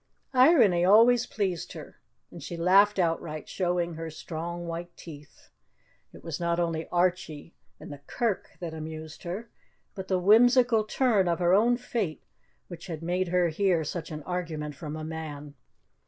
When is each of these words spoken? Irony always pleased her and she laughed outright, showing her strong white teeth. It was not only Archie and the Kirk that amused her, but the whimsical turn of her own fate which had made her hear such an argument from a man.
Irony 0.33 0.83
always 0.83 1.27
pleased 1.27 1.73
her 1.73 1.99
and 2.31 2.41
she 2.41 2.57
laughed 2.57 2.97
outright, 2.97 3.47
showing 3.47 3.93
her 3.93 4.09
strong 4.09 4.65
white 4.65 4.97
teeth. 4.97 5.51
It 6.11 6.23
was 6.23 6.39
not 6.39 6.59
only 6.59 6.87
Archie 6.89 7.53
and 7.79 7.93
the 7.93 7.99
Kirk 8.07 8.49
that 8.59 8.73
amused 8.73 9.21
her, 9.21 9.51
but 9.93 10.07
the 10.07 10.17
whimsical 10.17 10.85
turn 10.85 11.27
of 11.27 11.37
her 11.37 11.53
own 11.53 11.77
fate 11.77 12.23
which 12.67 12.87
had 12.87 13.03
made 13.03 13.27
her 13.27 13.49
hear 13.49 13.83
such 13.83 14.09
an 14.09 14.23
argument 14.23 14.73
from 14.73 14.95
a 14.95 15.03
man. 15.03 15.53